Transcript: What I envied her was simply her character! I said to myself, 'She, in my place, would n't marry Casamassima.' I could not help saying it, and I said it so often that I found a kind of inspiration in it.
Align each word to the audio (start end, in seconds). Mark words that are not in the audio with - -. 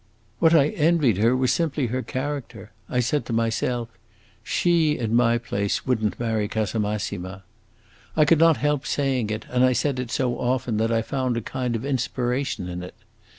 What 0.39 0.55
I 0.55 0.69
envied 0.69 1.17
her 1.17 1.35
was 1.37 1.53
simply 1.53 1.85
her 1.85 2.01
character! 2.01 2.71
I 2.89 3.01
said 3.01 3.23
to 3.27 3.33
myself, 3.33 3.87
'She, 4.41 4.97
in 4.97 5.13
my 5.15 5.37
place, 5.37 5.85
would 5.85 6.03
n't 6.03 6.19
marry 6.19 6.47
Casamassima.' 6.47 7.43
I 8.17 8.25
could 8.25 8.39
not 8.39 8.57
help 8.57 8.87
saying 8.87 9.29
it, 9.29 9.45
and 9.51 9.63
I 9.63 9.73
said 9.73 9.99
it 9.99 10.09
so 10.09 10.39
often 10.39 10.77
that 10.77 10.91
I 10.91 11.03
found 11.03 11.37
a 11.37 11.41
kind 11.41 11.75
of 11.75 11.85
inspiration 11.85 12.67
in 12.67 12.81
it. 12.81 12.95